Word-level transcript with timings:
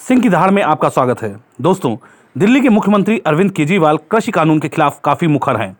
सिंह 0.00 0.20
की 0.20 0.28
दहाड़ 0.28 0.50
में 0.50 0.62
आपका 0.62 0.88
स्वागत 0.88 1.22
है। 1.22 1.36
दोस्तों, 1.60 1.96
दिल्ली 2.38 2.60
के 2.60 2.68
मुख्यमंत्री 2.68 3.18
अरविंद 3.18 3.50
केजरीवाल 3.50 3.96
कृषि 4.10 4.32
कानून 4.32 4.58
के 4.58 4.68
खिलाफ 4.68 5.00
काफ़ी 5.04 5.26
मुखर 5.26 5.56
हैं। 5.56 5.76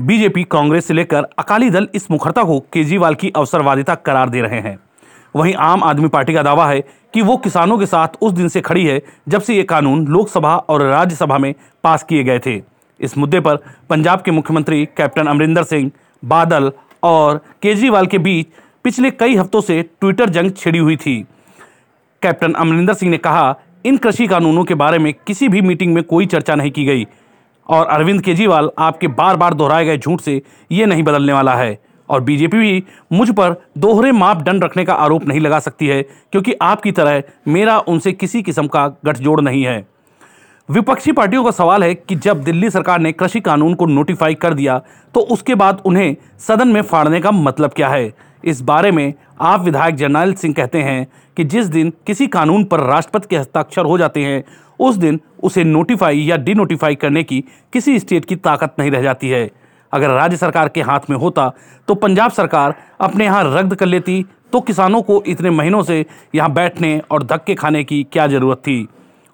बीजेपी, 0.00 0.44
कांग्रेस 0.44 0.86
से 0.86 0.94
लेकर 0.94 1.26
अकाली 1.38 1.70
दल 1.70 1.88
इस 1.94 2.10
मुखरता 2.10 2.44
को 2.44 2.58
केजरीवाल 2.72 3.14
की 3.14 3.32
अवसरवादिता 3.36 3.94
करार 3.94 4.28
दे 4.28 4.40
रहे 4.40 4.60
हैं। 4.60 4.78
वहीं 5.36 5.54
आम 5.54 5.84
आदमी 5.84 6.08
पार्टी 6.08 6.34
का 6.34 6.42
दावा 6.42 6.66
है 6.66 6.80
कि 7.14 7.22
वो 7.22 7.36
किसानों 7.36 7.78
के 7.78 7.86
साथ 7.86 8.08
उस 8.22 8.32
दिन 8.32 8.48
से 8.48 8.60
खड़ी 8.60 8.86
है 8.86 9.02
जब 9.28 9.40
से 9.40 9.54
ये 9.54 9.62
कानून 9.62 10.06
लोकसभा 10.06 10.56
और 10.56 10.82
राज्यसभा 10.82 11.38
में 11.38 11.54
पास 11.84 12.02
किए 12.02 12.24
गए 12.24 12.38
थे। 12.38 12.62
इस 13.00 13.18
मुद्दे 13.18 13.40
पर 13.40 13.56
पंजाब 13.90 14.22
के 14.22 14.30
मुख्यमंत्री 14.30 14.84
कैप्टन 14.96 15.26
अमरिंदर 15.26 15.64
सिंह, 15.64 15.90
बादल 16.24 16.72
और 17.02 17.40
केजरीवाल 17.62 18.06
के 18.06 18.18
बीच 18.18 18.46
पिछले 18.84 19.10
कई 19.10 19.36
हफ्तों 19.36 19.60
से 19.60 19.82
ट्विटर 19.82 20.28
जंग 20.28 20.52
छिड़ी 20.52 20.78
हुई 20.78 20.96
थी। 20.96 21.24
कैप्टन 22.22 22.52
अमरिंदर 22.52 22.94
सिंह 22.94 23.10
ने 23.10 23.18
कहा, 23.18 23.54
इन 23.84 23.96
कृषि 23.96 24.26
कानूनों 24.26 24.64
के 24.64 24.74
बारे 24.74 24.98
में 24.98 25.12
किसी 25.26 25.48
भी 25.48 25.60
मीटिंग 25.60 25.94
में 25.94 26.02
कोई 26.04 26.26
चर्चा 26.26 26.54
नहीं 26.54 26.70
की 26.70 26.84
गई। 26.84 27.06
और 27.66 27.86
अरविंद 27.86 28.20
केजरीवाल 28.22 28.70
आपके 28.78 29.08
बार 29.08 29.36
बार 29.36 29.54
दोहराए 29.54 29.84
गए 29.84 29.98
झूठ 29.98 30.20
से 30.20 30.40
ये 30.72 30.86
नहीं 30.86 31.02
बदलने 31.02 31.32
वाला 31.32 31.54
है। 31.54 31.78
और 32.08 32.20
बीजेपी 32.20 32.58
भी 32.58 32.82
मुझ 33.12 33.30
पर 33.30 33.54
दोहरे 33.78 34.12
मापदंड 34.12 34.64
रखने 34.64 34.84
का 34.84 34.94
आरोप 34.94 35.26
नहीं 35.26 35.40
लगा 35.40 35.58
सकती 35.58 35.86
है, 35.86 36.02
क्योंकि 36.02 36.54
आपकी 36.62 36.92
तरह 36.92 37.22
मेरा 37.48 37.78
उनसे 37.78 38.12
किसी 38.12 38.42
किस्म 38.42 38.66
का 38.66 38.86
गठजोड़ 39.04 39.40
नहीं 39.40 39.62
है। 39.64 39.84
विपक्षी 40.68 41.12
पार्टियों 41.12 41.44
का 41.44 41.50
सवाल 41.50 41.82
है 41.82 41.94
कि 41.94 42.14
जब 42.16 42.42
दिल्ली 42.44 42.70
सरकार 42.70 43.00
ने 43.00 43.12
कृषि 43.12 43.40
कानून 43.40 43.74
को 43.74 43.86
नोटिफाई 43.86 44.34
कर 44.34 44.54
दिया 44.54 44.80
तो 45.14 45.20
उसके 45.20 45.54
बाद 45.54 45.82
उन्हें 45.86 46.16
सदन 46.38 46.68
में 46.68 46.82
फाड़ने 46.82 47.20
का 47.20 47.30
मतलब 47.30 47.72
क्या 47.72 47.88
है? 47.88 48.12
इस 48.44 48.60
बारे 48.62 48.90
में 48.90 49.12
आप 49.40 49.60
विधायक 49.60 49.94
जर्नैल 49.94 50.32
सिंह 50.34 50.54
कहते 50.54 50.82
हैं 50.82 51.06
कि 51.36 51.44
जिस 51.44 51.66
दिन 51.66 51.92
किसी 52.06 52.26
कानून 52.28 52.64
पर 52.64 52.80
राष्ट्रपति 52.82 53.26
के 53.30 53.36
हस्ताक्षर 53.36 53.84
हो 53.84 53.98
जाते 53.98 54.20
हैं, 54.20 54.42
उस 54.80 54.96
दिन 54.96 55.20
उसे 55.42 55.64
नोटिफाई 55.64 56.20
या 56.20 56.36
डिनोटिफाई 56.38 56.94
करने 56.94 57.22
की 57.22 57.40
किसी 57.72 57.98
स्टेट 57.98 58.24
की 58.24 58.36
ताकत 58.36 58.74
नहीं 58.78 58.90
रह 58.90 59.02
जाती 59.02 59.28
है। 59.28 59.50
अगर 59.92 60.10
राज्य 60.10 60.36
सरकार 60.36 60.68
के 60.68 60.82
हाथ 60.82 61.10
में 61.10 61.16
होता 61.16 61.52
तो 61.88 61.94
पंजाब 61.96 62.30
सरकार 62.30 62.74
अपने 63.00 63.24
यहाँ 63.24 63.42
रद्द 63.46 63.74
कर 63.74 63.86
लेती 63.86 64.24
तो 64.52 64.60
किसानों 64.60 65.00
को 65.02 65.22
इतने 65.26 65.50
महीनों 65.50 65.82
से 65.82 66.04
यहाँ 66.34 66.52
बैठने 66.52 67.00
और 67.10 67.22
धक्के 67.22 67.54
खाने 67.54 67.82
की 67.84 68.02
क्या 68.02 68.26
ज़रूरत 68.26 68.58
थी? 68.58 68.88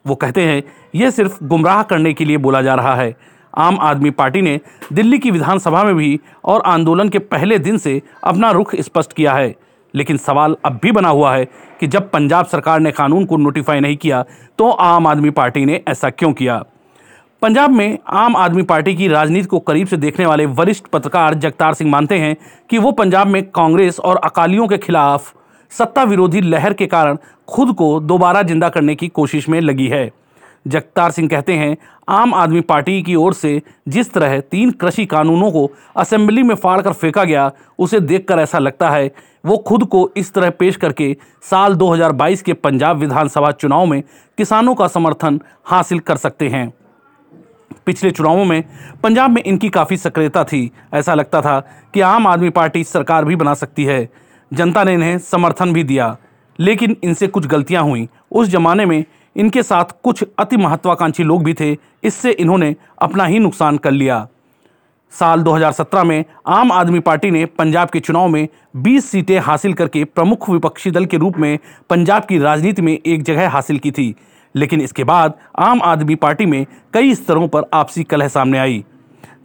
वो 0.04 0.14
कहते 0.14 0.42
हैं, 0.42 0.62
यह 0.94 1.10
सिर्फ़ 1.10 1.42
गुमराह 1.44 1.82
करने 1.82 2.12
के 2.12 2.24
लिए 2.24 2.36
बोला 2.38 2.62
जा 2.62 2.74
रहा 2.74 2.94
है। 2.94 3.14
आम 3.56 3.78
आदमी 3.80 4.10
पार्टी 4.10 4.42
ने 4.42 4.58
दिल्ली 4.92 5.18
की 5.18 5.30
विधानसभा 5.30 5.82
में 5.84 5.94
भी 5.94 6.18
और 6.44 6.62
आंदोलन 6.66 7.08
के 7.08 7.18
पहले 7.18 7.58
दिन 7.58 7.78
से 7.78 8.00
अपना 8.24 8.50
रुख 8.50 8.74
स्पष्ट 8.76 9.12
किया 9.12 9.32
है। 9.32 9.54
लेकिन 9.94 10.16
सवाल 10.16 10.56
अब 10.64 10.78
भी 10.82 10.92
बना 10.92 11.08
हुआ 11.08 11.34
है 11.34 11.44
कि 11.80 11.86
जब 11.86 12.10
पंजाब 12.10 12.46
सरकार 12.46 12.80
ने 12.80 12.90
कानून 12.92 13.24
को 13.24 13.36
नोटिफाई 13.36 13.80
नहीं 13.80 13.96
किया 13.96 14.24
तो 14.58 14.70
आम 14.70 15.06
आदमी 15.06 15.30
पार्टी 15.30 15.64
ने 15.64 15.80
ऐसा 15.88 16.10
क्यों 16.10 16.32
किया? 16.32 16.64
पंजाब 17.42 17.70
में 17.70 17.98
आम 18.08 18.36
आदमी 18.36 18.62
पार्टी 18.62 18.94
की 18.94 19.08
राजनीति 19.08 19.46
को 19.46 19.58
करीब 19.60 19.86
से 19.86 19.96
देखने 19.96 20.26
वाले 20.26 20.46
वरिष्ठ 20.46 20.86
पत्रकार 20.86 21.34
जगतार 21.34 21.74
सिंह 21.74 21.90
मानते 21.90 22.18
हैं 22.18 22.36
कि 22.70 22.78
वो 22.78 22.92
पंजाब 22.92 23.26
में 23.26 23.42
कांग्रेस 23.50 23.98
और 24.00 24.16
अकालियों 24.16 24.66
के 24.68 24.78
खिलाफ 24.78 25.32
सत्ता 25.72 26.02
विरोधी 26.02 26.40
लहर 26.40 26.72
के 26.72 26.86
कारण 26.86 27.16
खुद 27.48 27.74
को 27.74 27.98
दोबारा 28.00 28.42
ज़िंदा 28.42 28.68
करने 28.68 28.94
की 28.94 29.08
कोशिश 29.08 29.48
में 29.48 29.60
लगी 29.60 29.86
है। 29.88 30.10
जगतार 30.66 31.10
सिंह 31.10 31.28
कहते 31.28 31.52
हैं, 31.52 31.76
आम 32.08 32.34
आदमी 32.34 32.60
पार्टी 32.60 33.02
की 33.02 33.14
ओर 33.14 33.34
से 33.34 33.62
जिस 33.88 34.12
तरह 34.12 34.40
तीन 34.40 34.70
कृषि 34.70 35.06
कानूनों 35.06 35.50
को 35.52 35.70
असेंबली 35.96 36.42
में 36.42 36.54
फाड़ 36.54 36.80
कर 36.82 36.92
फेंका 36.92 37.24
गया, 37.24 37.50
उसे 37.78 38.00
देखकर 38.00 38.38
ऐसा 38.38 38.58
लगता 38.58 38.90
है, 38.90 39.10
वो 39.46 39.56
खुद 39.56 39.84
को 39.84 40.10
इस 40.16 40.32
तरह 40.34 40.50
पेश 40.50 40.76
करके 40.76 41.16
साल 41.50 41.74
2022 41.74 42.42
के 42.42 42.52
पंजाब 42.52 42.96
विधानसभा 42.96 43.50
चुनाव 43.50 43.86
में 43.86 44.02
किसानों 44.38 44.74
का 44.74 44.88
समर्थन 44.88 45.40
हासिल 45.64 45.98
कर 45.98 46.16
सकते 46.16 46.48
हैं। 46.48 46.72
पिछले 47.86 48.10
चुनावों 48.10 48.44
में 48.44 48.62
पंजाब 49.02 49.30
में 49.30 49.42
इनकी 49.42 49.68
काफ़ी 49.68 49.96
सक्रियता 49.96 50.44
थी। 50.44 50.70
ऐसा 50.94 51.14
लगता 51.14 51.40
था 51.40 51.60
कि 51.94 52.00
आम 52.00 52.26
आदमी 52.26 52.50
पार्टी 52.50 52.84
सरकार 52.84 53.24
भी 53.24 53.36
बना 53.36 53.54
सकती 53.54 53.84
है। 53.84 54.08
जनता 54.52 54.84
ने 54.84 54.94
इन्हें 54.94 55.18
समर्थन 55.18 55.72
भी 55.72 55.84
दिया, 55.84 56.16
लेकिन 56.58 56.96
इनसे 57.04 57.26
कुछ 57.26 57.46
गलतियाँ 57.46 57.82
हुई। 57.82 58.08
उस 58.30 58.48
जमाने 58.48 58.86
में 58.86 59.04
इनके 59.36 59.62
साथ 59.62 59.84
कुछ 60.02 60.24
अति 60.38 60.56
महत्वाकांक्षी 60.56 61.22
लोग 61.22 61.44
भी 61.44 61.54
थे, 61.54 61.76
इससे 62.04 62.30
इन्होंने 62.30 62.74
अपना 62.98 63.24
ही 63.24 63.38
नुकसान 63.38 63.78
कर 63.78 63.90
लिया। 63.90 64.26
साल 65.12 65.42
2017 65.42 66.04
में 66.04 66.24
आम 66.46 66.72
आदमी 66.72 67.00
पार्टी 67.00 67.30
ने 67.30 67.44
पंजाब 67.46 67.90
के 67.90 68.00
चुनाव 68.00 68.28
में 68.28 68.48
20 68.76 69.10
सीटें 69.10 69.38
हासिल 69.38 69.74
करके 69.74 70.04
प्रमुख 70.04 70.50
विपक्षी 70.50 70.90
दल 70.90 71.06
के 71.06 71.16
रूप 71.16 71.38
में 71.38 71.58
पंजाब 71.90 72.24
की 72.24 72.38
राजनीति 72.38 72.82
में 72.82 72.98
एक 73.06 73.22
जगह 73.22 73.48
हासिल 73.48 73.78
की 73.78 73.90
थी। 73.90 74.14
लेकिन 74.54 74.80
इसके 74.80 75.04
बाद 75.04 75.34
आम 75.58 75.82
आदमी 75.82 76.14
पार्टी 76.14 76.46
में 76.46 76.66
कई 76.94 77.14
स्तरों 77.14 77.48
पर 77.48 77.64
आपसी 77.74 78.04
कलह 78.04 78.28
सामने 78.28 78.58
आई। 78.58 78.84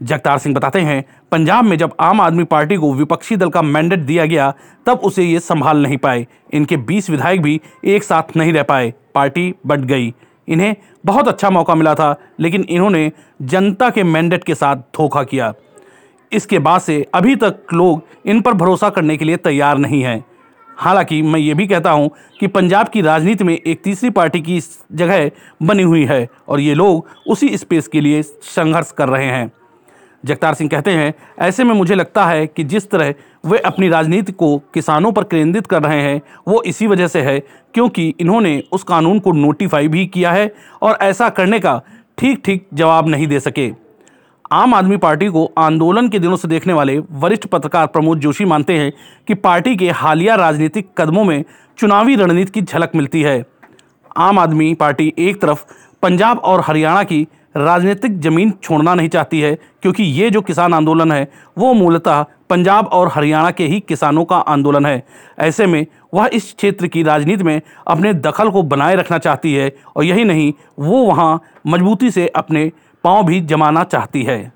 जगतार 0.03 0.37
सिंह 0.37 0.55
बताते 0.55 0.79
हैं, 0.79 1.05
पंजाब 1.31 1.65
में 1.65 1.77
जब 1.77 1.93
आम 1.99 2.21
आदमी 2.21 2.43
पार्टी 2.43 2.75
को 2.75 2.93
विपक्षी 2.93 3.35
दल 3.35 3.49
का 3.49 3.61
मैंडेट 3.61 3.99
दिया 3.99 4.25
गया, 4.25 4.53
तब 4.85 4.97
उसे 4.97 5.23
ये 5.23 5.39
संभाल 5.39 5.77
नहीं 5.77 5.97
पाए। 5.97 6.27
इनके 6.53 6.77
20 6.77 7.09
विधायक 7.09 7.41
भी 7.41 7.61
एक 7.85 8.03
साथ 8.03 8.37
नहीं 8.37 8.53
रह 8.53 8.63
पाए। 8.63 8.93
पार्टी 9.15 9.53
बट 9.67 9.79
गई। 9.79 10.13
इन्हें 10.47 10.75
बहुत 11.05 11.27
अच्छा 11.27 11.49
मौका 11.49 11.75
मिला 11.75 11.95
था, 11.95 12.15
लेकिन 12.39 12.61
इन्होंने 12.61 13.11
जनता 13.41 13.89
के 13.89 14.03
मैंडेट 14.03 14.43
के 14.43 14.55
साथ 14.55 14.75
धोखा 14.75 15.23
किया। 15.23 15.53
इसके 16.31 16.59
बाद 16.59 16.81
से 16.81 17.05
अभी 17.13 17.35
तक 17.35 17.73
लोग 17.73 18.03
इन 18.25 18.41
पर 18.41 18.53
भरोसा 18.53 18.89
करने 18.89 19.17
के 19.17 19.25
लिए 19.25 19.37
तैयार 19.37 19.77
नहीं 19.77 20.03
हैं। 20.03 20.25
हालाँकि 20.77 21.21
मैं 21.21 21.39
ये 21.39 21.53
भी 21.53 21.67
कहता 21.67 21.91
हूँ 21.91 22.09
कि 22.39 22.47
पंजाब 22.47 22.87
की 22.87 23.01
राजनीति 23.01 23.43
में 23.43 23.57
एक 23.57 23.81
तीसरी 23.83 24.09
पार्टी 24.09 24.41
की 24.41 24.59
जगह 24.91 25.31
बनी 25.63 25.83
हुई 25.83 26.05
है, 26.05 26.29
और 26.47 26.59
ये 26.59 26.73
लोग 26.73 27.07
उसी 27.27 27.57
स्पेस 27.57 27.87
के 27.87 28.01
लिए 28.01 28.21
संघर्ष 28.21 28.91
कर 28.91 29.09
रहे 29.09 29.25
हैं। 29.25 29.51
जगतार 30.25 30.53
सिंह 30.53 30.69
कहते 30.69 30.91
हैं, 30.91 31.13
ऐसे 31.39 31.63
में 31.63 31.73
मुझे 31.75 31.95
लगता 31.95 32.25
है 32.25 32.47
कि 32.47 32.63
जिस 32.63 32.89
तरह 32.91 33.13
वे 33.45 33.57
अपनी 33.57 33.89
राजनीति 33.89 34.31
को 34.31 34.57
किसानों 34.73 35.11
पर 35.11 35.23
केंद्रित 35.23 35.67
कर 35.67 35.83
रहे 35.83 36.01
हैं, 36.01 36.21
वो 36.47 36.61
इसी 36.63 36.87
वजह 36.87 37.07
से 37.07 37.21
है, 37.21 37.39
क्योंकि 37.73 38.07
इन्होंने 38.19 38.63
उस 38.71 38.83
कानून 38.83 39.19
को 39.19 39.31
नोटिफाई 39.31 39.87
भी 39.87 40.05
किया 40.05 40.31
है 40.31 40.53
और 40.81 40.97
ऐसा 41.01 41.29
करने 41.29 41.59
का 41.59 41.81
ठीक 42.17 42.41
ठीक 42.45 42.67
जवाब 42.73 43.07
नहीं 43.07 43.27
दे 43.27 43.39
सके। 43.39 43.71
आम 44.51 44.73
आदमी 44.73 44.97
पार्टी 44.97 45.27
को 45.27 45.45
आंदोलन 45.57 46.09
के 46.09 46.19
दिनों 46.19 46.35
से 46.35 46.47
देखने 46.47 46.73
वाले 46.73 46.97
वरिष्ठ 47.11 47.45
पत्रकार 47.47 47.87
प्रमोद 47.87 48.19
जोशी 48.19 48.45
मानते 48.45 48.73
हैं 48.73 48.91
कि 49.27 49.33
पार्टी 49.33 49.75
के 49.75 49.89
हालिया 49.89 50.35
राजनीतिक 50.35 50.89
कदमों 50.97 51.23
में 51.23 51.43
चुनावी 51.77 52.15
रणनीति 52.15 52.51
की 52.51 52.61
झलक 52.61 52.91
मिलती 52.95 53.21
है। 53.21 53.43
आम 54.17 54.39
आदमी 54.39 54.73
पार्टी 54.73 55.13
एक 55.17 55.41
तरफ़ 55.41 55.63
पंजाब 56.01 56.39
और 56.39 56.61
हरियाणा 56.61 57.03
की 57.03 57.27
राजनीतिक 57.55 58.19
ज़मीन 58.21 58.51
छोड़ना 58.63 58.93
नहीं 58.95 59.09
चाहती 59.09 59.39
है, 59.41 59.53
क्योंकि 59.81 60.03
ये 60.03 60.29
जो 60.29 60.41
किसान 60.41 60.73
आंदोलन 60.73 61.11
है, 61.11 61.27
वो 61.57 61.73
मूलतः 61.73 62.21
पंजाब 62.49 62.87
और 62.87 63.11
हरियाणा 63.13 63.51
के 63.51 63.65
ही 63.67 63.79
किसानों 63.79 64.23
का 64.25 64.37
आंदोलन 64.37 64.85
है। 64.85 65.03
ऐसे 65.39 65.65
में 65.65 65.85
वह 66.13 66.29
इस 66.33 66.51
क्षेत्र 66.53 66.87
की 66.87 67.03
राजनीति 67.03 67.43
में 67.43 67.61
अपने 67.87 68.13
दखल 68.13 68.49
को 68.49 68.63
बनाए 68.63 68.95
रखना 68.95 69.17
चाहती 69.17 69.53
है 69.53 69.71
और 69.95 70.03
यही 70.03 70.23
नहीं, 70.23 70.53
वो 70.79 71.03
वहाँ 71.05 71.41
मजबूती 71.67 72.11
से 72.11 72.27
अपने 72.27 72.71
पाँव 73.03 73.23
भी 73.25 73.41
जमाना 73.41 73.83
चाहती 73.83 74.23
है। 74.23 74.51